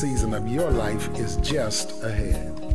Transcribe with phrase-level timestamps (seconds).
[0.00, 2.67] Season of your life is just ahead.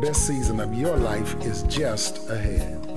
[0.00, 2.87] Best season of your life is just ahead.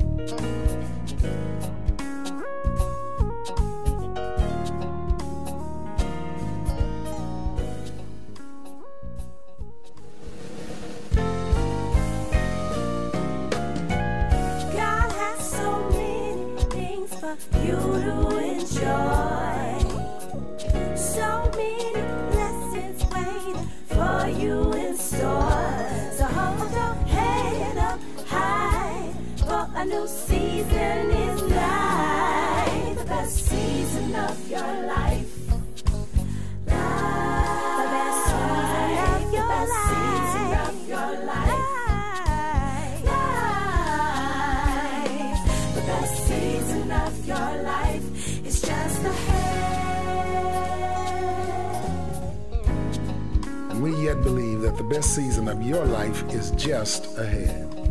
[54.84, 57.91] Best season of your life is just ahead.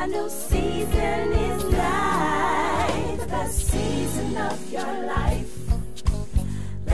[0.00, 3.16] a new season is nigh.
[3.20, 5.68] The best season of your life.
[6.86, 6.90] The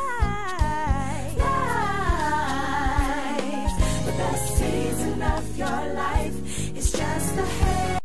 [4.05, 8.01] The best season of your life is just ahead.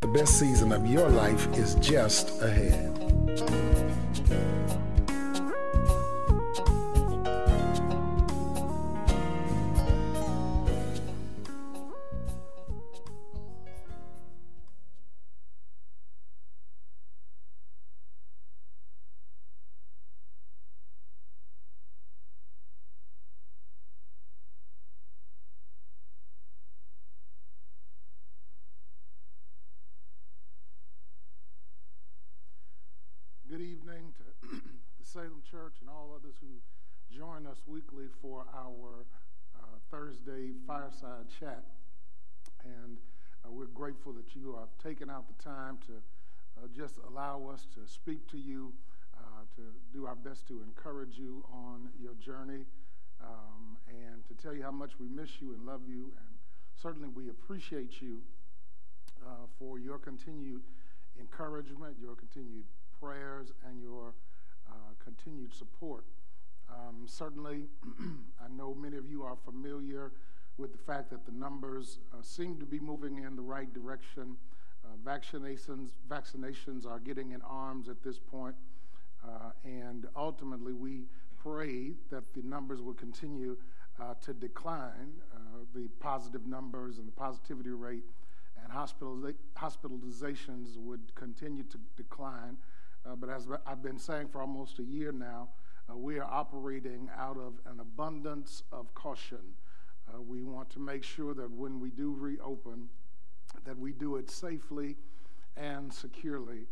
[0.00, 2.92] The best season of your life is just ahead.
[35.82, 36.62] And all others who
[37.10, 39.04] join us weekly for our
[39.56, 41.64] uh, Thursday fireside chat.
[42.64, 42.98] And
[43.44, 45.94] uh, we're grateful that you have taken out the time to
[46.62, 48.72] uh, just allow us to speak to you,
[49.18, 49.62] uh, to
[49.92, 52.64] do our best to encourage you on your journey,
[53.20, 56.12] um, and to tell you how much we miss you and love you.
[56.16, 56.36] And
[56.80, 58.20] certainly we appreciate you
[59.26, 60.62] uh, for your continued
[61.18, 62.66] encouragement, your continued
[63.00, 64.14] prayers, and your
[65.02, 66.04] continued support.
[66.70, 67.66] Um, certainly,
[68.40, 70.12] I know many of you are familiar
[70.58, 74.36] with the fact that the numbers uh, seem to be moving in the right direction.
[74.84, 78.54] Uh, vaccinations, vaccinations are getting in arms at this point,
[79.24, 81.02] uh, and ultimately, we
[81.42, 83.56] pray that the numbers will continue
[84.00, 85.12] uh, to decline.
[85.34, 85.38] Uh,
[85.74, 88.04] the positive numbers and the positivity rate
[88.62, 92.56] and hospitaliza- hospitalizations would continue to decline.
[93.04, 95.48] Uh, but as I've been saying for almost a year now,
[95.90, 99.38] uh, we are operating out of an abundance of caution.
[100.08, 102.88] Uh, we want to make sure that when we do reopen,
[103.64, 104.96] that we do it safely
[105.56, 106.66] and securely,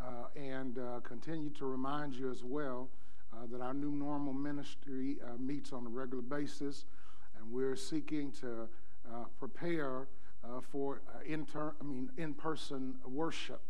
[0.00, 2.88] uh, and uh, continue to remind you as well
[3.32, 6.84] uh, that our new normal ministry meets on a regular basis,
[7.38, 8.68] and we're seeking to
[9.38, 10.08] prepare
[10.70, 13.60] for inter- I mean in-person worship.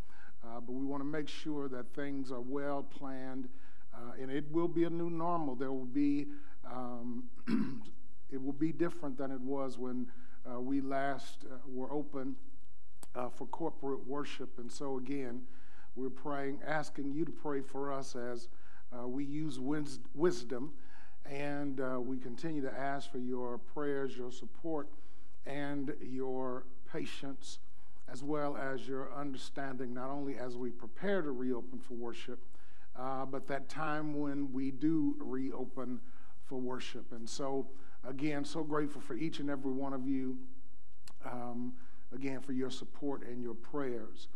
[0.46, 3.48] Uh, but we want to make sure that things are well planned,
[3.92, 5.56] uh, and it will be a new normal.
[5.56, 6.26] There will be
[6.64, 7.24] um,
[8.30, 10.06] it will be different than it was when
[10.48, 12.36] uh, we last uh, were open
[13.34, 14.58] for corporate worship.
[14.58, 15.40] And so again,
[15.94, 18.48] we're praying, asking you to pray for us as
[19.06, 20.72] we use wis- wisdom,
[21.30, 24.88] and uh, we continue to ask for your prayers, your support,
[25.46, 27.58] and your patience,
[28.10, 32.38] as well as your understanding, not only as we prepare to reopen for worship,
[32.98, 36.00] uh, but that time when we do reopen
[36.44, 37.12] for worship.
[37.12, 37.66] And so,
[38.08, 40.38] again, so grateful for each and every one of you,
[41.24, 41.72] um,
[42.14, 44.28] again, for your support and your prayers.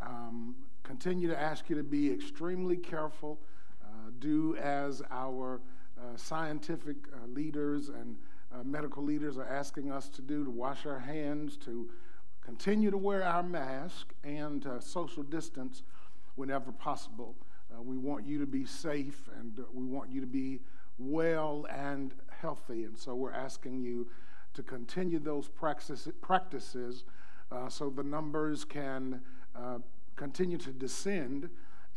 [0.00, 3.38] Um, continue to ask you to be extremely careful.
[3.84, 5.60] Uh, do as our
[5.98, 8.16] uh, scientific uh, leaders and
[8.52, 11.90] uh, medical leaders are asking us to do to wash our hands, to
[12.50, 15.84] continue to wear our mask, and uh, social distance
[16.34, 17.36] whenever possible.
[17.72, 20.58] Uh, we want you to be safe and uh, we want you to be
[20.98, 22.82] well and healthy.
[22.82, 24.08] And so we're asking you
[24.54, 27.04] to continue those practice, practices
[27.52, 29.20] uh, so the numbers can
[29.54, 29.78] uh,
[30.16, 31.48] continue to descend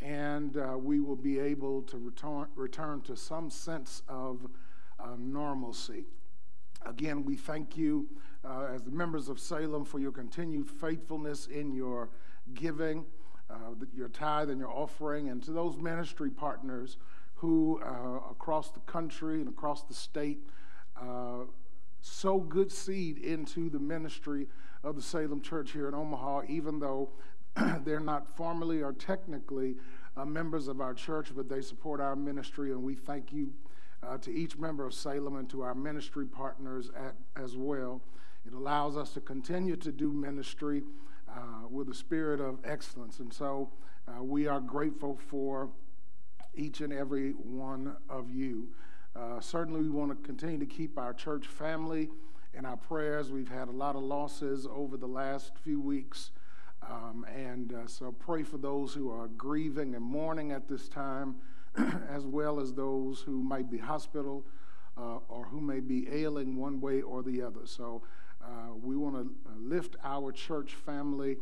[0.01, 4.47] and uh, we will be able to return, return to some sense of
[5.17, 6.05] normalcy.
[6.85, 8.07] Again, we thank you
[8.45, 12.09] uh, as the members of Salem for your continued faithfulness in your
[12.53, 13.05] giving,
[13.49, 13.55] uh,
[13.95, 16.97] your tithe and your offering, and to those ministry partners
[17.35, 20.39] who, uh, across the country and across the state,
[21.01, 21.39] uh,
[22.01, 24.47] sow good seed into the ministry
[24.83, 27.09] of the Salem Church here in Omaha, even though
[27.85, 29.75] they're not formally or technically
[30.17, 33.53] uh, members of our church, but they support our ministry, and we thank you
[34.07, 38.01] uh, to each member of Salem and to our ministry partners at, as well.
[38.45, 40.83] It allows us to continue to do ministry
[41.29, 43.19] uh, with a spirit of excellence.
[43.19, 43.71] And so
[44.07, 45.69] uh, we are grateful for
[46.55, 48.67] each and every one of you.
[49.15, 52.09] Uh, certainly, we want to continue to keep our church family
[52.53, 53.31] in our prayers.
[53.31, 56.31] We've had a lot of losses over the last few weeks.
[56.89, 61.35] Um, and uh, so pray for those who are grieving and mourning at this time,
[62.09, 64.45] as well as those who might be hospital
[64.97, 67.61] uh, or who may be ailing one way or the other.
[67.65, 68.01] So
[68.41, 71.37] uh, we want to uh, lift our church family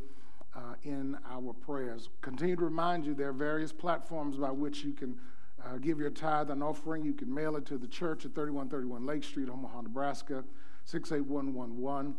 [0.55, 2.09] uh, in our prayers.
[2.21, 5.17] Continue to remind you there are various platforms by which you can
[5.65, 7.03] uh, give your tithe and offering.
[7.03, 10.43] You can mail it to the church at 3131 Lake Street, Omaha, Nebraska,
[10.85, 12.15] 68111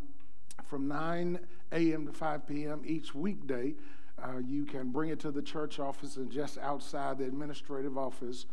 [0.64, 1.38] from 9
[1.73, 2.07] a.m.
[2.07, 2.83] to 5 p.m.
[2.85, 3.75] each weekday.
[4.22, 8.46] Uh, you can bring it to the church office, and just outside the administrative office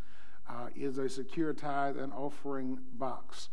[0.49, 3.49] uh, is a secure tithe and offering box.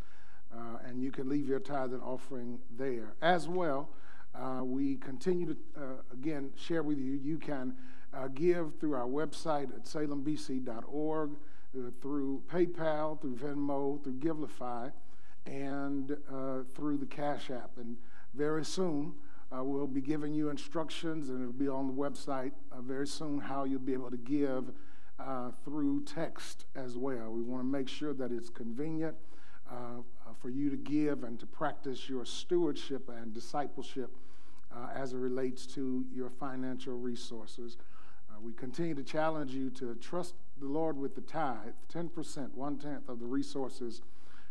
[0.52, 3.14] Uh, and you can leave your tithe and offering there.
[3.20, 3.90] As well,
[4.34, 5.82] uh, we continue to, uh,
[6.12, 7.12] again, share with you.
[7.22, 7.74] You can
[8.14, 11.30] uh, give through our website at salembc.org,
[12.00, 14.90] through PayPal, through Venmo, through Givelify,
[15.44, 16.16] and
[16.74, 17.72] through the Cash App.
[17.76, 17.98] And
[18.32, 19.12] very soon,
[19.52, 23.38] uh, we'll be giving you instructions, and it'll be on the website uh, very soon
[23.38, 24.72] how you'll be able to give
[25.18, 27.30] uh, through text as well.
[27.30, 29.14] We want to make sure that it's convenient
[29.70, 34.10] uh, uh, for you to give and to practice your stewardship and discipleship
[34.74, 37.76] uh, as it relates to your financial resources.
[38.42, 43.08] we continue to challenge you to trust the Lord with the tithe, 10%, one tenth
[43.08, 44.02] of the resources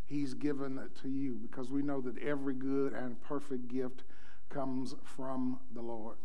[0.06, 4.04] He's given to you because we know that every good and perfect gift
[4.50, 6.18] comes from the Lord.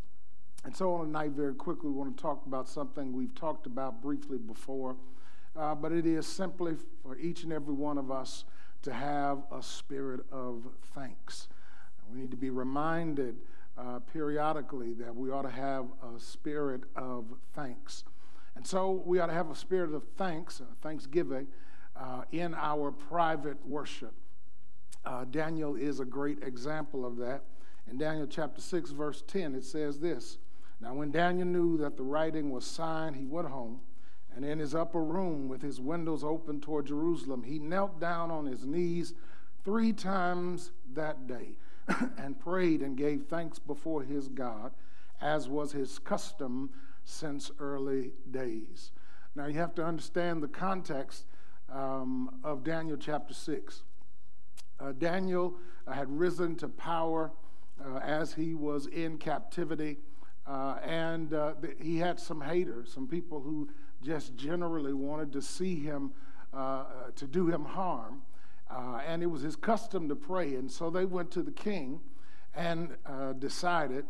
[0.65, 4.03] And so on tonight, very quickly, we want to talk about something we've talked about
[4.03, 4.97] briefly before,
[5.57, 8.45] uh, but it is simply for each and every one of us
[8.83, 11.49] to have a spirit of thanks.
[12.12, 13.37] We need to be reminded
[13.79, 17.25] uh, periodically that we ought to have a spirit of
[17.55, 18.05] thanks.
[18.57, 21.47] And so we ought to have a spirit of thanks, uh, thanksgiving,
[21.97, 24.12] uh, in our private worship.
[25.05, 27.43] Uh, Daniel is a great example of that.
[27.89, 30.39] In Daniel chapter 6, verse 10, it says this
[30.81, 33.81] Now, when Daniel knew that the writing was signed, he went home,
[34.35, 38.47] and in his upper room, with his windows open toward Jerusalem, he knelt down on
[38.47, 39.15] his knees
[39.65, 41.57] three times that day
[42.19, 44.73] and prayed and gave thanks before his God,
[45.21, 46.71] as was his custom
[47.05, 48.93] since early days.
[49.35, 51.25] Now, you have to understand the context
[51.73, 53.83] um, of Daniel chapter 6.
[54.79, 55.55] Uh, Daniel
[55.87, 57.31] uh, had risen to power
[58.03, 59.99] as he was in captivity,
[60.47, 63.69] uh, and uh, th- he had some haters, some people who
[64.03, 66.11] just generally wanted to see him,
[66.53, 66.85] uh,
[67.15, 68.23] to do him harm.
[69.07, 72.01] and it was his custom to pray, and so they went to the king
[72.55, 72.97] and
[73.39, 74.05] decided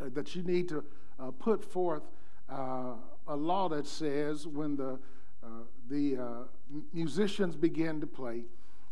[0.00, 0.84] that you need to
[1.38, 2.02] put forth
[2.48, 4.98] a law that says when the
[5.44, 5.48] uh,
[5.90, 8.44] the uh, musicians begin to play.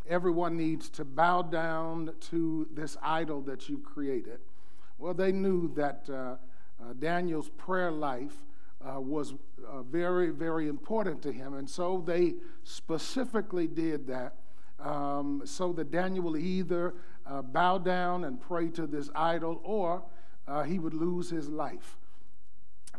[0.07, 4.39] Everyone needs to bow down to this idol that you've created.
[4.97, 8.33] Well, they knew that uh, uh Daniel's prayer life
[8.81, 9.33] uh, was
[9.89, 14.35] very, very important to him, and so they specifically did that
[14.79, 16.93] um, so that Daniel will either
[17.53, 20.03] bow down and pray to this idol or
[20.65, 21.97] he would lose his life.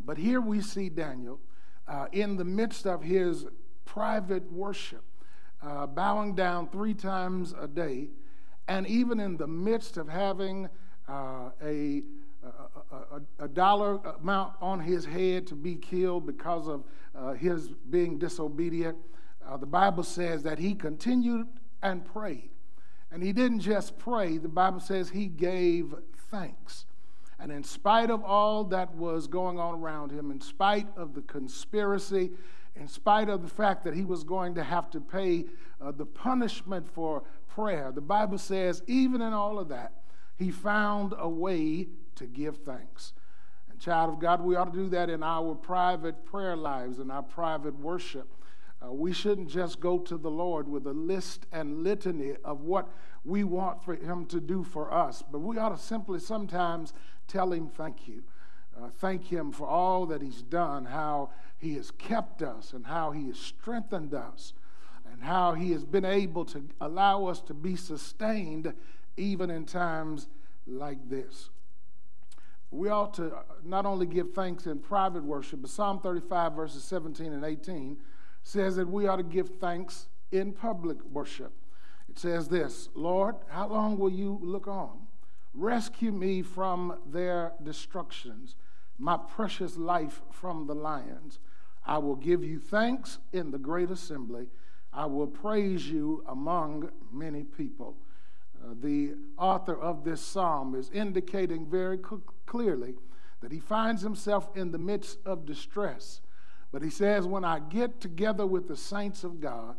[0.05, 1.41] But here we see Daniel
[1.89, 3.47] uh, in the midst of his
[3.85, 5.05] private worship,
[5.65, 8.09] uh, bowing down three times a day,
[8.69, 10.69] and even in the midst of having
[11.09, 12.03] uh, a,
[12.93, 18.19] a, a, dollar amount on his head to be killed because of uh, his being
[18.19, 18.97] disobedient,
[19.47, 21.47] uh, the Bible says that he continued
[21.83, 22.51] and prayed.
[23.11, 25.95] And he didn't just pray, the Bible says he gave
[26.31, 26.87] thanks.
[27.39, 31.23] And in spite of all that was going on around him, in spite of the
[31.23, 32.31] conspiracy,
[32.77, 35.45] in spite of the fact that he was going to have to pay
[35.81, 39.93] uh, the punishment for prayer, the Bible says, even in all of that,
[40.37, 43.13] he found a way to give thanks.
[43.71, 47.11] And, child of God, we ought to do that in our private prayer lives, in
[47.11, 48.29] our private worship.
[48.85, 52.89] Uh, we shouldn't just go to the Lord with a list and litany of what
[53.25, 56.93] we want for Him to do for us, but we ought to simply sometimes
[57.29, 58.23] tell Him thank you.
[58.77, 63.13] Uh, thank Him for all that He's done, how He has kept us, and how
[63.13, 64.53] He has strengthened us,
[65.11, 68.73] and how He has been able to allow us to be sustained
[69.17, 70.29] even in times
[70.67, 71.51] like this.
[72.71, 73.33] We ought to
[73.65, 77.97] not only give thanks in private worship, but Psalm 35, verses 17 and 18
[78.43, 81.53] says that we ought to give thanks in public worship.
[82.09, 85.04] It says this Lord, how long will you look on?
[85.55, 88.57] Rescue me from their destructions,
[88.99, 91.39] my precious life from the lions.
[91.87, 94.49] I will give you thanks in the great assembly.
[94.93, 97.97] I will praise you among many people.
[98.65, 102.95] Uh, the author of this psalm is indicating very cl- clearly
[103.41, 106.21] that he finds himself in the midst of distress.
[106.73, 109.77] But he says, When I get together with the saints of God,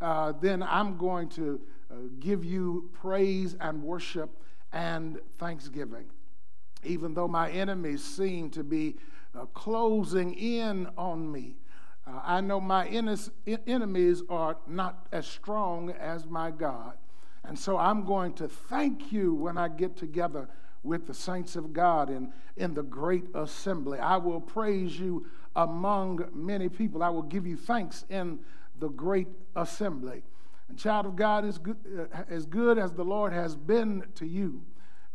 [0.00, 4.30] uh, then I'm going to uh, give you praise and worship
[4.74, 6.04] and thanksgiving.
[6.82, 8.96] Even though my enemies seem to be
[9.34, 11.54] uh, closing in on me,
[12.06, 16.98] uh, I know my enemies are not as strong as my God.
[17.44, 20.48] And so I'm going to thank you when I get together
[20.82, 23.98] with the saints of God in, in the great assembly.
[23.98, 25.26] I will praise you
[25.56, 27.02] among many people.
[27.02, 28.40] I will give you thanks in
[28.78, 30.24] the great assembly.
[30.68, 31.76] And child of God, as good,
[32.12, 34.62] uh, as, good as the Lord has been to you,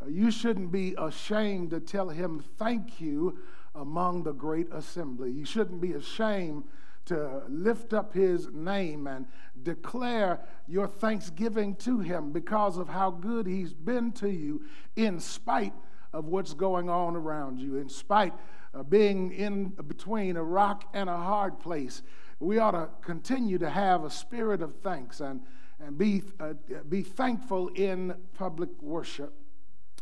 [0.02, 3.40] uh, you shouldn't be ashamed to tell him thank you
[3.76, 5.32] among the great assembly.
[5.32, 6.64] You shouldn't be ashamed
[7.06, 9.26] to lift up his name and
[9.64, 14.64] declare your thanksgiving to him because of how good he's been to you
[14.96, 15.74] in spite
[16.14, 18.34] of what's going on around you, in spite
[18.74, 22.04] of being in between a rock and a hard place
[22.40, 25.42] we ought to continue to have a spirit of thanks and,
[25.80, 26.54] and be, uh,
[26.88, 29.34] be thankful in public worship.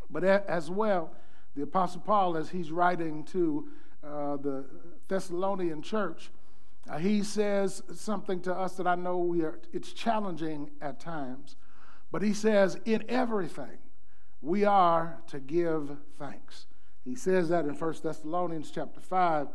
[0.10, 1.14] But as well,
[1.56, 3.68] the Apostle Paul, as he's writing to
[4.04, 4.66] uh, the
[5.08, 6.30] Thessalonian church,
[6.90, 11.56] uh, he says something to us that I know we are, it's challenging at times.
[12.12, 13.80] But he says, in everything,
[14.42, 16.68] we are to give thanks.
[17.04, 19.48] He says that in 1 Thessalonians chapter 5,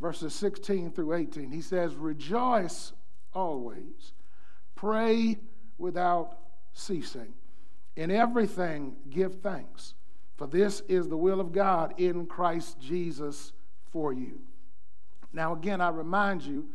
[0.00, 1.50] verses 16 through 18.
[1.50, 2.92] He says, Rejoice
[3.32, 4.12] always,
[4.74, 5.38] pray
[5.78, 6.38] without
[6.72, 7.34] ceasing.
[7.96, 9.94] In everything, give thanks,
[10.36, 13.52] for this is the will of God in Christ Jesus
[13.92, 14.40] for you.
[15.32, 16.68] Now, again, I remind you,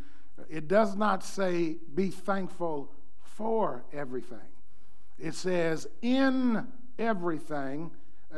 [0.49, 4.37] it does not say be thankful for everything.
[5.17, 6.65] It says in
[6.97, 7.91] everything,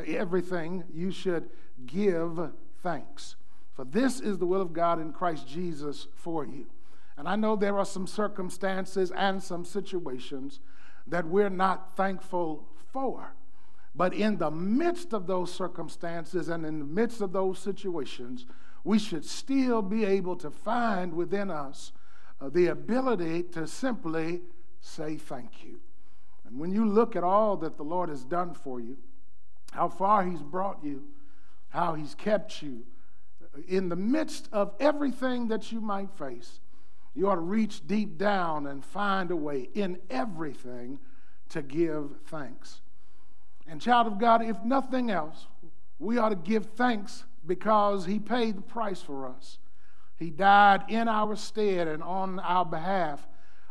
[0.07, 1.49] everything you should
[1.85, 3.35] give thanks.
[3.73, 6.65] For this is the will of God in Christ Jesus for you.
[7.17, 10.59] And I know there are some circumstances and some situations
[11.07, 13.33] that we're not thankful for.
[13.93, 18.45] But in the midst of those circumstances and in the midst of those situations,
[18.83, 21.91] we should still be able to find within us
[22.39, 24.41] uh, the ability to simply
[24.79, 25.79] say thank you.
[26.45, 28.97] And when you look at all that the Lord has done for you,
[29.71, 31.03] how far He's brought you,
[31.69, 32.83] how He's kept you,
[33.67, 36.59] in the midst of everything that you might face,
[37.13, 40.99] you ought to reach deep down and find a way in everything
[41.49, 42.81] to give thanks.
[43.67, 45.47] And, child of God, if nothing else,
[45.99, 49.59] we ought to give thanks because He paid the price for us.
[50.17, 53.27] He died in our stead and on our behalf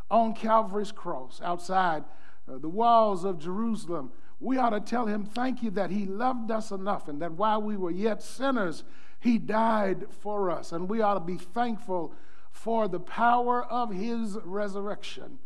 [0.09, 2.03] on Calvary's cross outside
[2.51, 4.11] uh, the walls of Jerusalem.
[4.39, 7.61] We ought to tell Him, Thank you that He loved us enough and that while
[7.61, 8.83] we were yet sinners,
[9.21, 12.11] he died for us, and we ought to be thankful
[12.51, 15.37] for the power of His resurrection.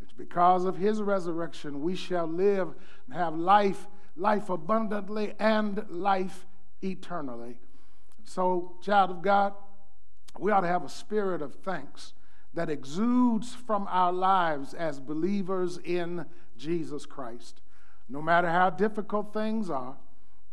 [0.00, 2.74] It's because of His resurrection we shall live
[3.06, 3.86] and have life,
[4.16, 6.46] life abundantly, and life
[6.82, 7.60] eternally.
[8.24, 9.52] So, child of God,
[10.38, 12.14] we ought to have a spirit of thanks
[12.54, 16.24] that exudes from our lives as believers in
[16.56, 17.60] Jesus Christ.
[18.08, 19.98] No matter how difficult things are,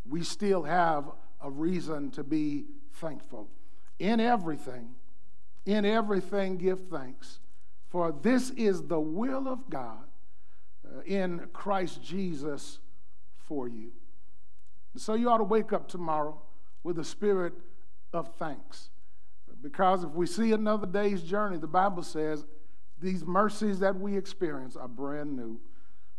[0.05, 1.05] we still have
[1.45, 3.47] a reason to be thankful.
[3.99, 4.95] In everything,
[5.65, 7.39] in everything, give thanks,
[7.87, 10.03] for this is the will of God
[10.85, 12.79] uh, in Christ Jesus
[13.37, 13.91] for you.
[14.97, 16.41] So you ought to wake up tomorrow
[16.83, 17.53] with a spirit
[18.11, 18.89] of thanks.
[19.61, 22.43] Because if we see another day's journey, the Bible says
[22.99, 25.59] these mercies that we experience are brand new.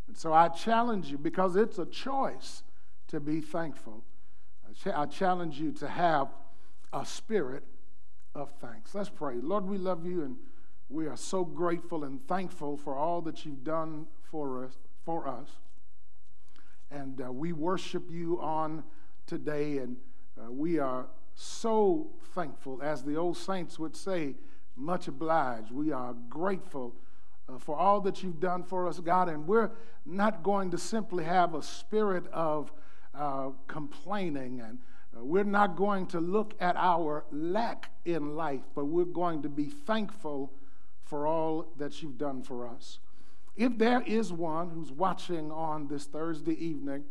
[0.07, 2.63] And so I challenge you because it's a choice
[3.09, 4.05] to be thankful.
[4.95, 6.29] I challenge you to have
[6.93, 7.65] a spirit
[8.35, 8.95] of thanks.
[8.95, 9.37] Let's pray.
[9.41, 10.37] Lord, we love you and
[10.89, 14.77] we are so grateful and thankful for all that you've done for us.
[15.05, 15.49] For us.
[16.91, 18.85] And uh, we worship you on
[19.27, 19.97] today, and
[20.41, 24.37] uh, we are so thankful, as the old saints would say,
[24.77, 25.73] much obliged.
[25.73, 26.95] We are grateful
[27.49, 29.71] uh, for all that you've done for us, God, and we're
[30.05, 32.73] not going to simply have a spirit of
[33.19, 34.79] uh, complaining and
[35.17, 39.49] uh, we're not going to look at our lack in life, but we're going to
[39.49, 40.53] be thankful
[41.05, 42.99] for all that you've done for us.
[43.57, 47.05] If there is one who's watching on this Thursday evening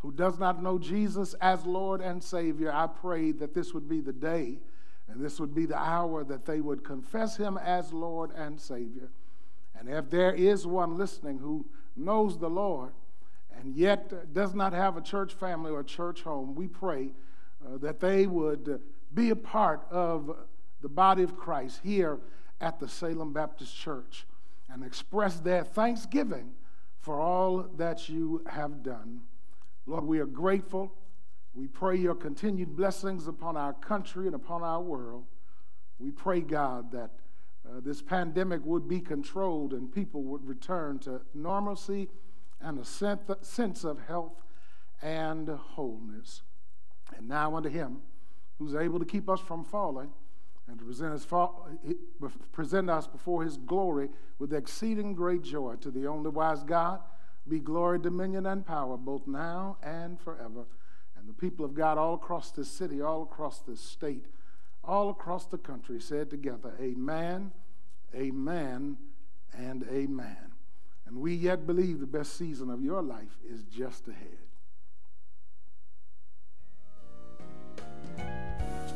[0.00, 4.00] who does not know Jesus as Lord and Savior, I pray that this would be
[4.00, 4.58] the day
[5.08, 9.08] and this would be the hour that they would confess him as Lord and Savior.
[9.78, 11.64] And if there is one listening who
[11.96, 12.92] knows the Lord
[13.60, 17.12] and yet does not have a church family or church home, we pray
[17.64, 18.80] uh, that they would
[19.14, 20.36] be a part of
[20.82, 22.18] the body of Christ here
[22.60, 24.26] at the Salem Baptist Church
[24.68, 26.52] and express their thanksgiving
[27.00, 29.20] for all that you have done.
[29.86, 30.92] Lord, we are grateful.
[31.54, 35.24] We pray your continued blessings upon our country and upon our world.
[35.98, 37.12] We pray, God, that
[37.66, 42.08] uh, this pandemic would be controlled and people would return to normalcy
[42.60, 44.42] and a sense of health
[45.02, 46.42] and wholeness.
[47.16, 48.02] And now unto him
[48.58, 50.10] who's able to keep us from falling
[50.68, 51.26] and to present us,
[52.52, 55.76] present us before his glory with exceeding great joy.
[55.76, 57.00] To the only wise God
[57.48, 60.64] be glory, dominion, and power, both now and forever.
[61.16, 64.26] And the people of God all across this city, all across this state,
[64.82, 67.52] all across the country said together, Amen,
[68.14, 68.96] Amen,
[69.56, 70.55] and Amen.
[71.06, 74.38] And we yet believe the best season of your life is just ahead.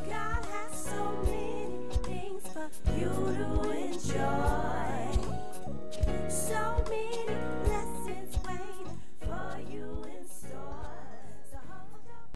[0.07, 1.69] God has so many
[2.03, 4.70] things for you to